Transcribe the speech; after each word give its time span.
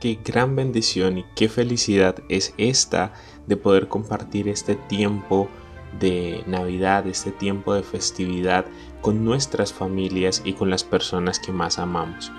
Qué 0.00 0.18
gran 0.22 0.56
bendición 0.56 1.18
y 1.18 1.24
qué 1.34 1.48
felicidad 1.48 2.16
es 2.28 2.52
esta 2.58 3.14
de 3.46 3.56
poder 3.56 3.88
compartir 3.88 4.46
este 4.46 4.74
tiempo 4.74 5.48
de 5.98 6.42
Navidad, 6.46 7.06
este 7.06 7.30
tiempo 7.30 7.72
de 7.72 7.82
festividad 7.82 8.66
con 9.00 9.24
nuestras 9.24 9.72
familias 9.72 10.42
y 10.44 10.52
con 10.52 10.68
las 10.68 10.84
personas 10.84 11.40
que 11.40 11.50
más 11.50 11.78
amamos. 11.78 12.30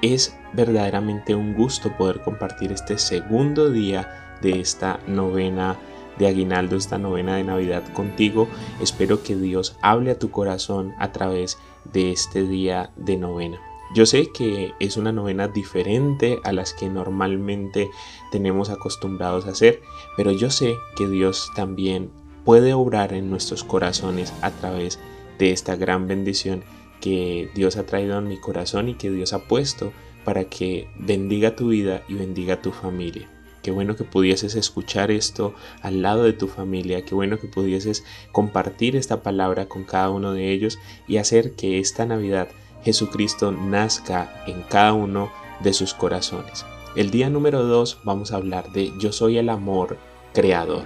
Es 0.00 0.36
verdaderamente 0.52 1.34
un 1.34 1.54
gusto 1.54 1.96
poder 1.96 2.22
compartir 2.22 2.70
este 2.70 2.96
segundo 2.98 3.70
día 3.70 4.38
de 4.40 4.60
esta 4.60 5.00
novena 5.08 5.76
de 6.18 6.28
aguinaldo, 6.28 6.76
esta 6.76 6.98
novena 6.98 7.34
de 7.34 7.42
Navidad 7.42 7.82
contigo. 7.94 8.46
Espero 8.80 9.24
que 9.24 9.34
Dios 9.34 9.76
hable 9.82 10.12
a 10.12 10.18
tu 10.18 10.30
corazón 10.30 10.94
a 10.98 11.10
través 11.10 11.58
de 11.92 12.12
este 12.12 12.44
día 12.44 12.90
de 12.94 13.16
novena. 13.16 13.71
Yo 13.94 14.06
sé 14.06 14.28
que 14.28 14.72
es 14.80 14.96
una 14.96 15.12
novena 15.12 15.48
diferente 15.48 16.40
a 16.44 16.52
las 16.52 16.72
que 16.72 16.88
normalmente 16.88 17.90
tenemos 18.30 18.70
acostumbrados 18.70 19.46
a 19.46 19.50
hacer, 19.50 19.82
pero 20.16 20.32
yo 20.32 20.50
sé 20.50 20.76
que 20.96 21.06
Dios 21.08 21.50
también 21.54 22.10
puede 22.44 22.72
obrar 22.72 23.12
en 23.12 23.28
nuestros 23.28 23.64
corazones 23.64 24.32
a 24.40 24.50
través 24.50 24.98
de 25.38 25.52
esta 25.52 25.76
gran 25.76 26.08
bendición 26.08 26.64
que 27.02 27.50
Dios 27.54 27.76
ha 27.76 27.84
traído 27.84 28.16
a 28.16 28.22
mi 28.22 28.38
corazón 28.38 28.88
y 28.88 28.94
que 28.94 29.10
Dios 29.10 29.34
ha 29.34 29.40
puesto 29.40 29.92
para 30.24 30.44
que 30.44 30.88
bendiga 30.98 31.54
tu 31.54 31.68
vida 31.68 32.02
y 32.08 32.14
bendiga 32.14 32.62
tu 32.62 32.72
familia. 32.72 33.28
Qué 33.62 33.70
bueno 33.70 33.94
que 33.94 34.04
pudieses 34.04 34.54
escuchar 34.54 35.10
esto 35.10 35.54
al 35.82 36.00
lado 36.00 36.24
de 36.24 36.32
tu 36.32 36.48
familia, 36.48 37.04
qué 37.04 37.14
bueno 37.14 37.38
que 37.38 37.46
pudieses 37.46 38.04
compartir 38.32 38.96
esta 38.96 39.22
palabra 39.22 39.66
con 39.66 39.84
cada 39.84 40.10
uno 40.10 40.32
de 40.32 40.50
ellos 40.50 40.78
y 41.06 41.18
hacer 41.18 41.52
que 41.52 41.78
esta 41.78 42.06
Navidad 42.06 42.48
Jesucristo 42.84 43.52
nazca 43.52 44.42
en 44.46 44.62
cada 44.62 44.92
uno 44.92 45.30
de 45.62 45.72
sus 45.72 45.94
corazones. 45.94 46.66
El 46.96 47.10
día 47.10 47.30
número 47.30 47.64
2 47.64 48.00
vamos 48.04 48.32
a 48.32 48.36
hablar 48.36 48.72
de 48.72 48.92
Yo 48.98 49.12
soy 49.12 49.38
el 49.38 49.48
amor 49.48 49.96
creador. 50.34 50.84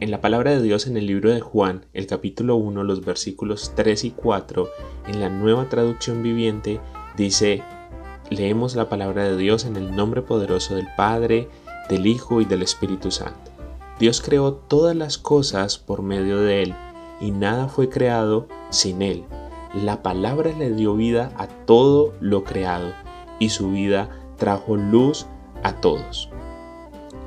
En 0.00 0.10
la 0.10 0.22
palabra 0.22 0.52
de 0.52 0.62
Dios 0.62 0.86
en 0.86 0.96
el 0.96 1.06
libro 1.06 1.30
de 1.30 1.40
Juan, 1.40 1.84
el 1.92 2.06
capítulo 2.06 2.56
1, 2.56 2.82
los 2.84 3.04
versículos 3.04 3.72
3 3.76 4.04
y 4.04 4.10
4, 4.12 4.68
en 5.08 5.20
la 5.20 5.28
nueva 5.28 5.68
traducción 5.68 6.22
viviente, 6.22 6.80
dice, 7.18 7.62
leemos 8.30 8.76
la 8.76 8.88
palabra 8.88 9.24
de 9.24 9.36
Dios 9.36 9.66
en 9.66 9.76
el 9.76 9.94
nombre 9.94 10.22
poderoso 10.22 10.74
del 10.74 10.88
Padre, 10.96 11.48
del 11.90 12.06
Hijo 12.06 12.40
y 12.40 12.46
del 12.46 12.62
Espíritu 12.62 13.10
Santo. 13.10 13.50
Dios 13.98 14.22
creó 14.22 14.54
todas 14.54 14.96
las 14.96 15.18
cosas 15.18 15.76
por 15.76 16.00
medio 16.00 16.38
de 16.38 16.62
Él, 16.62 16.74
y 17.20 17.32
nada 17.32 17.68
fue 17.68 17.90
creado 17.90 18.48
sin 18.70 19.02
Él 19.02 19.26
la 19.74 20.02
palabra 20.02 20.52
le 20.56 20.70
dio 20.70 20.94
vida 20.94 21.32
a 21.36 21.46
todo 21.46 22.14
lo 22.20 22.44
creado 22.44 22.92
y 23.38 23.50
su 23.50 23.70
vida 23.70 24.10
trajo 24.36 24.76
luz 24.76 25.26
a 25.62 25.80
todos. 25.80 26.28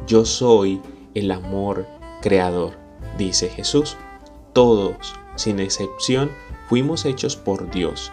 Yo 0.07 0.25
soy 0.25 0.81
el 1.13 1.31
amor 1.31 1.85
creador, 2.21 2.73
dice 3.17 3.49
Jesús. 3.49 3.95
Todos, 4.51 5.15
sin 5.35 5.59
excepción, 5.59 6.31
fuimos 6.67 7.05
hechos 7.05 7.35
por 7.35 7.71
Dios. 7.71 8.11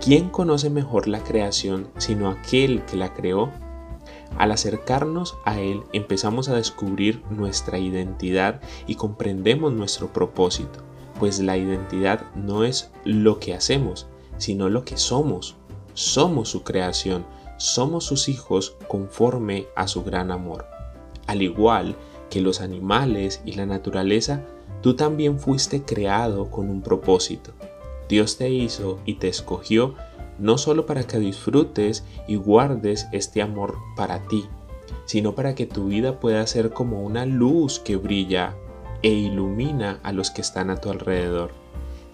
¿Quién 0.00 0.28
conoce 0.28 0.68
mejor 0.68 1.06
la 1.06 1.20
creación 1.22 1.88
sino 1.96 2.28
aquel 2.28 2.84
que 2.84 2.96
la 2.96 3.14
creó? 3.14 3.50
Al 4.36 4.50
acercarnos 4.50 5.36
a 5.44 5.60
Él 5.60 5.84
empezamos 5.92 6.48
a 6.48 6.56
descubrir 6.56 7.22
nuestra 7.30 7.78
identidad 7.78 8.60
y 8.86 8.96
comprendemos 8.96 9.72
nuestro 9.72 10.12
propósito 10.12 10.80
pues 11.18 11.40
la 11.40 11.56
identidad 11.56 12.22
no 12.34 12.64
es 12.64 12.90
lo 13.04 13.38
que 13.38 13.54
hacemos, 13.54 14.06
sino 14.38 14.68
lo 14.68 14.84
que 14.84 14.96
somos. 14.96 15.56
Somos 15.94 16.48
su 16.48 16.62
creación, 16.64 17.24
somos 17.56 18.04
sus 18.04 18.28
hijos 18.28 18.76
conforme 18.88 19.66
a 19.76 19.86
su 19.86 20.02
gran 20.02 20.30
amor. 20.30 20.66
Al 21.26 21.42
igual 21.42 21.96
que 22.30 22.40
los 22.40 22.60
animales 22.60 23.40
y 23.44 23.52
la 23.52 23.66
naturaleza, 23.66 24.42
tú 24.82 24.96
también 24.96 25.38
fuiste 25.38 25.82
creado 25.82 26.50
con 26.50 26.68
un 26.68 26.82
propósito. 26.82 27.52
Dios 28.08 28.36
te 28.36 28.50
hizo 28.50 28.98
y 29.06 29.14
te 29.14 29.28
escogió 29.28 29.94
no 30.38 30.58
solo 30.58 30.84
para 30.84 31.04
que 31.04 31.18
disfrutes 31.18 32.04
y 32.26 32.36
guardes 32.36 33.06
este 33.12 33.40
amor 33.40 33.76
para 33.96 34.26
ti, 34.26 34.44
sino 35.04 35.34
para 35.34 35.54
que 35.54 35.66
tu 35.66 35.86
vida 35.86 36.18
pueda 36.18 36.46
ser 36.46 36.70
como 36.70 37.02
una 37.02 37.24
luz 37.24 37.78
que 37.78 37.96
brilla 37.96 38.56
e 39.04 39.10
ilumina 39.10 40.00
a 40.02 40.12
los 40.12 40.30
que 40.30 40.40
están 40.40 40.70
a 40.70 40.76
tu 40.80 40.90
alrededor, 40.90 41.50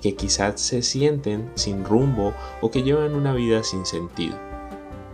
que 0.03 0.17
quizás 0.17 0.61
se 0.61 0.83
sienten 0.83 1.49
sin 1.55 1.85
rumbo 1.85 2.35
o 2.61 2.73
que 2.73 2.83
llevan 2.83 3.15
una 3.15 3.33
vida 3.33 3.63
sin 3.63 3.87
sentido. 3.87 4.37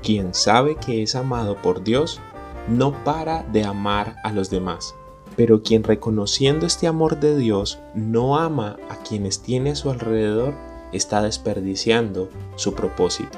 Quien 0.03 0.33
sabe 0.33 0.77
que 0.77 1.03
es 1.03 1.15
amado 1.15 1.57
por 1.57 1.85
Dios 1.85 2.19
no 2.67 3.05
para 3.05 3.43
de 3.43 3.65
amar 3.65 4.17
a 4.25 4.33
los 4.33 4.49
demás, 4.49 4.95
pero 5.37 5.63
quien 5.63 5.85
reconociendo 5.85 6.65
este 6.65 6.87
amor 6.87 7.21
de 7.21 7.37
Dios 7.37 7.79
no 7.95 8.39
ama 8.39 8.79
a 8.89 8.97
quienes 9.03 9.43
tiene 9.43 9.73
a 9.73 9.77
su 9.77 9.91
alrededor 9.91 10.55
está 10.93 11.21
desperdiciando 11.21 12.31
su 12.55 12.73
propósito. 12.73 13.37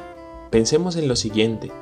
Pensemos 0.50 0.94
en 0.94 1.08
lo 1.08 1.16
siguiente. 1.16 1.72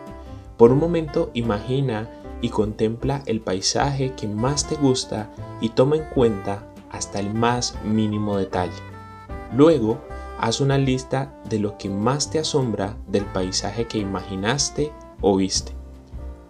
Por 0.56 0.72
un 0.72 0.78
momento 0.78 1.31
imagina 1.34 2.09
y 2.41 2.51
contempla 2.51 3.23
el 3.27 3.41
paisaje 3.41 4.15
que 4.15 4.29
más 4.29 4.69
te 4.69 4.77
gusta 4.77 5.31
y 5.61 5.71
toma 5.71 5.97
en 5.97 6.05
cuenta 6.05 6.67
hasta 6.91 7.21
el 7.21 7.33
más 7.33 7.75
mínimo 7.85 8.37
detalle. 8.37 8.73
Luego, 9.55 10.01
haz 10.39 10.61
una 10.61 10.79
lista 10.79 11.35
de 11.49 11.59
lo 11.59 11.79
que 11.79 11.89
más 11.89 12.31
te 12.31 12.39
asombra 12.39 12.97
del 13.07 13.25
paisaje 13.25 13.87
que 13.87 13.99
imaginaste 13.99 14.93
o 15.21 15.37
viste. 15.37 15.73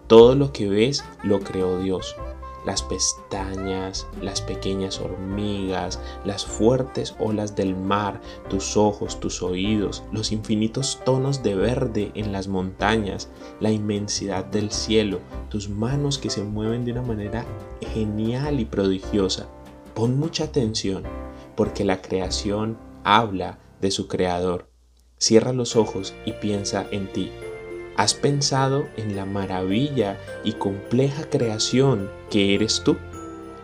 Todo 0.06 0.34
lo 0.34 0.52
que 0.52 0.68
ves 0.68 1.04
lo 1.22 1.40
creó 1.40 1.78
Dios 1.78 2.16
las 2.66 2.82
pestañas, 2.82 4.06
las 4.20 4.42
pequeñas 4.42 5.00
hormigas, 5.00 6.00
las 6.24 6.44
fuertes 6.44 7.14
olas 7.18 7.56
del 7.56 7.74
mar, 7.74 8.20
tus 8.50 8.76
ojos, 8.76 9.20
tus 9.20 9.42
oídos, 9.42 10.02
los 10.12 10.32
infinitos 10.32 11.00
tonos 11.04 11.42
de 11.42 11.54
verde 11.54 12.10
en 12.14 12.32
las 12.32 12.48
montañas, 12.48 13.30
la 13.60 13.70
inmensidad 13.70 14.44
del 14.44 14.70
cielo, 14.72 15.20
tus 15.48 15.70
manos 15.70 16.18
que 16.18 16.28
se 16.28 16.42
mueven 16.42 16.84
de 16.84 16.92
una 16.92 17.02
manera 17.02 17.46
genial 17.94 18.60
y 18.60 18.64
prodigiosa. 18.64 19.46
Pon 19.94 20.18
mucha 20.18 20.44
atención, 20.44 21.04
porque 21.54 21.84
la 21.84 22.02
creación 22.02 22.76
habla 23.04 23.58
de 23.80 23.90
su 23.90 24.08
creador. 24.08 24.68
Cierra 25.18 25.52
los 25.52 25.76
ojos 25.76 26.14
y 26.26 26.32
piensa 26.32 26.86
en 26.90 27.10
ti. 27.12 27.30
¿Has 27.96 28.12
pensado 28.12 28.88
en 28.98 29.16
la 29.16 29.24
maravilla 29.24 30.18
y 30.44 30.52
compleja 30.52 31.24
creación 31.30 32.10
que 32.30 32.54
eres 32.54 32.82
tú? 32.84 32.96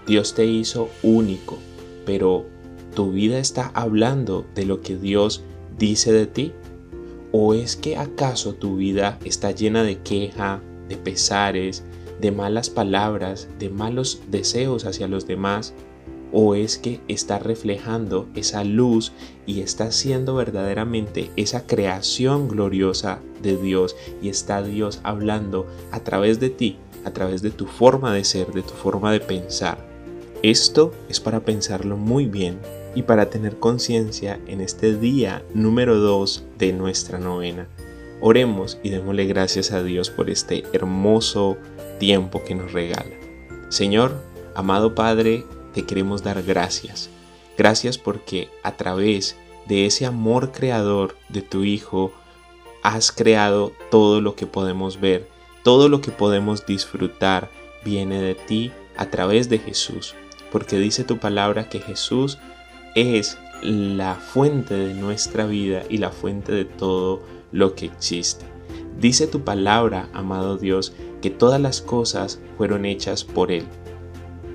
Dios 0.06 0.34
te 0.34 0.46
hizo 0.46 0.88
único, 1.02 1.58
pero 2.06 2.46
¿tu 2.94 3.12
vida 3.12 3.38
está 3.38 3.70
hablando 3.74 4.46
de 4.54 4.64
lo 4.64 4.80
que 4.80 4.96
Dios 4.96 5.42
dice 5.78 6.12
de 6.12 6.26
ti? 6.26 6.52
¿O 7.30 7.52
es 7.52 7.76
que 7.76 7.98
acaso 7.98 8.54
tu 8.54 8.76
vida 8.76 9.18
está 9.22 9.50
llena 9.50 9.82
de 9.82 9.98
queja, 9.98 10.62
de 10.88 10.96
pesares, 10.96 11.84
de 12.18 12.32
malas 12.32 12.70
palabras, 12.70 13.48
de 13.58 13.68
malos 13.68 14.22
deseos 14.30 14.86
hacia 14.86 15.08
los 15.08 15.26
demás? 15.26 15.74
O 16.32 16.54
es 16.54 16.78
que 16.78 17.00
está 17.08 17.38
reflejando 17.38 18.26
esa 18.34 18.64
luz 18.64 19.12
y 19.46 19.60
está 19.60 19.92
siendo 19.92 20.34
verdaderamente 20.34 21.30
esa 21.36 21.66
creación 21.66 22.48
gloriosa 22.48 23.20
de 23.42 23.56
Dios 23.56 23.96
y 24.22 24.28
está 24.28 24.62
Dios 24.62 25.00
hablando 25.02 25.66
a 25.90 26.00
través 26.00 26.40
de 26.40 26.50
ti, 26.50 26.78
a 27.04 27.12
través 27.12 27.42
de 27.42 27.50
tu 27.50 27.66
forma 27.66 28.12
de 28.14 28.24
ser, 28.24 28.48
de 28.48 28.62
tu 28.62 28.72
forma 28.72 29.12
de 29.12 29.20
pensar. 29.20 29.86
Esto 30.42 30.92
es 31.08 31.20
para 31.20 31.44
pensarlo 31.44 31.96
muy 31.96 32.26
bien 32.26 32.58
y 32.94 33.02
para 33.02 33.30
tener 33.30 33.58
conciencia 33.58 34.40
en 34.46 34.60
este 34.60 34.96
día 34.96 35.44
número 35.54 35.98
2 35.98 36.44
de 36.58 36.72
nuestra 36.72 37.18
novena. 37.18 37.68
Oremos 38.20 38.78
y 38.82 38.90
démosle 38.90 39.26
gracias 39.26 39.72
a 39.72 39.82
Dios 39.82 40.10
por 40.10 40.30
este 40.30 40.64
hermoso 40.72 41.56
tiempo 41.98 42.42
que 42.44 42.54
nos 42.54 42.72
regala. 42.72 43.14
Señor, 43.68 44.14
amado 44.54 44.94
Padre, 44.94 45.44
te 45.72 45.84
queremos 45.84 46.22
dar 46.22 46.42
gracias. 46.42 47.10
Gracias 47.56 47.98
porque 47.98 48.48
a 48.62 48.76
través 48.76 49.36
de 49.66 49.86
ese 49.86 50.06
amor 50.06 50.52
creador 50.52 51.16
de 51.28 51.42
tu 51.42 51.64
Hijo, 51.64 52.12
has 52.82 53.12
creado 53.12 53.72
todo 53.90 54.20
lo 54.20 54.34
que 54.34 54.46
podemos 54.46 55.00
ver, 55.00 55.28
todo 55.62 55.88
lo 55.88 56.00
que 56.00 56.10
podemos 56.10 56.66
disfrutar 56.66 57.50
viene 57.84 58.20
de 58.20 58.34
ti 58.34 58.72
a 58.96 59.06
través 59.06 59.48
de 59.48 59.58
Jesús, 59.58 60.14
porque 60.50 60.78
dice 60.78 61.04
tu 61.04 61.18
palabra 61.18 61.68
que 61.68 61.78
Jesús 61.78 62.38
es 62.96 63.38
la 63.62 64.16
fuente 64.16 64.74
de 64.74 64.94
nuestra 64.94 65.46
vida 65.46 65.84
y 65.88 65.98
la 65.98 66.10
fuente 66.10 66.52
de 66.52 66.64
todo 66.64 67.22
lo 67.52 67.76
que 67.76 67.86
existe. 67.86 68.44
Dice 68.98 69.28
tu 69.28 69.42
palabra, 69.42 70.08
amado 70.12 70.56
Dios, 70.56 70.92
que 71.20 71.30
todas 71.30 71.60
las 71.60 71.80
cosas 71.80 72.40
fueron 72.56 72.84
hechas 72.84 73.22
por 73.22 73.52
Él 73.52 73.64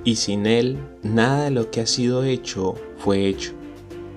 y 0.08 0.16
sin 0.16 0.46
Él 0.46 0.78
nada 1.04 1.44
de 1.44 1.52
lo 1.52 1.70
que 1.70 1.82
ha 1.82 1.86
sido 1.86 2.24
hecho 2.24 2.76
fue 2.98 3.28
hecho. 3.28 3.52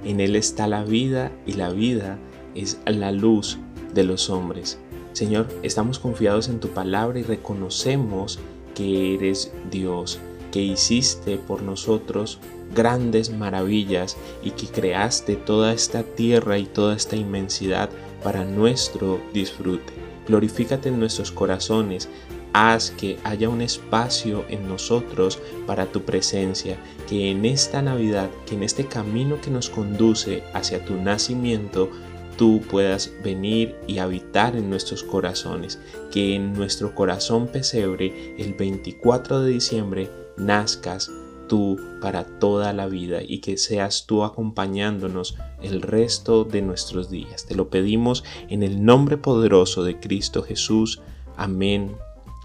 En 0.04 0.20
Él 0.20 0.36
está 0.36 0.68
la 0.68 0.84
vida 0.84 1.32
y 1.46 1.54
la 1.54 1.70
vida 1.70 2.16
es 2.54 2.78
la 2.86 3.10
luz 3.10 3.58
de 3.92 4.04
los 4.04 4.30
hombres. 4.30 4.78
Señor, 5.14 5.48
estamos 5.64 5.98
confiados 5.98 6.48
en 6.48 6.60
tu 6.60 6.68
palabra 6.68 7.18
y 7.18 7.24
reconocemos 7.24 8.38
que 8.76 9.16
eres 9.16 9.52
Dios, 9.68 10.20
que 10.52 10.62
hiciste 10.62 11.38
por 11.38 11.62
nosotros 11.62 12.38
grandes 12.72 13.30
maravillas 13.30 14.16
y 14.44 14.52
que 14.52 14.68
creaste 14.68 15.34
toda 15.34 15.72
esta 15.72 16.04
tierra 16.04 16.56
y 16.58 16.66
toda 16.66 16.94
esta 16.94 17.16
inmensidad 17.16 17.90
para 18.22 18.44
nuestro 18.44 19.20
disfrute. 19.34 19.92
Glorifícate 20.28 20.90
en 20.90 21.00
nuestros 21.00 21.32
corazones, 21.32 22.08
haz 22.52 22.90
que 22.90 23.18
haya 23.24 23.48
un 23.48 23.60
espacio 23.60 24.44
en 24.48 24.68
nosotros 24.68 25.38
para 25.66 25.86
tu 25.86 26.02
presencia, 26.02 26.78
que 27.08 27.30
en 27.30 27.44
esta 27.44 27.82
Navidad, 27.82 28.30
que 28.46 28.54
en 28.54 28.62
este 28.62 28.86
camino 28.86 29.40
que 29.40 29.50
nos 29.50 29.70
conduce 29.70 30.42
hacia 30.52 30.84
tu 30.84 30.96
nacimiento, 30.96 31.90
tú 32.36 32.62
puedas 32.70 33.12
venir 33.22 33.76
y 33.86 33.98
habitar 33.98 34.56
en 34.56 34.70
nuestros 34.70 35.02
corazones, 35.02 35.78
que 36.10 36.34
en 36.34 36.52
nuestro 36.52 36.94
corazón 36.94 37.48
pesebre 37.48 38.34
el 38.38 38.54
24 38.54 39.42
de 39.42 39.52
diciembre 39.52 40.10
nazcas 40.36 41.10
tú 41.48 41.78
para 42.00 42.24
toda 42.38 42.72
la 42.72 42.86
vida 42.86 43.20
y 43.22 43.40
que 43.40 43.58
seas 43.58 44.06
tú 44.06 44.22
acompañándonos 44.24 45.36
el 45.60 45.82
resto 45.82 46.44
de 46.44 46.62
nuestros 46.62 47.10
días. 47.10 47.44
Te 47.44 47.56
lo 47.56 47.68
pedimos 47.68 48.24
en 48.48 48.62
el 48.62 48.84
nombre 48.84 49.16
poderoso 49.16 49.82
de 49.82 49.98
Cristo 49.98 50.42
Jesús. 50.42 51.02
Amén 51.36 51.96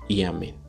y 0.07 0.23
amén. 0.23 0.64